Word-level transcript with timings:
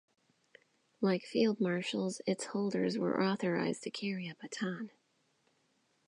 Like 0.99 1.23
field 1.25 1.61
marshals 1.61 2.21
its 2.25 2.45
holders 2.45 2.97
were 2.97 3.21
authorised 3.21 3.83
to 3.83 3.91
carry 3.91 4.27
a 4.27 4.33
baton. 4.33 4.89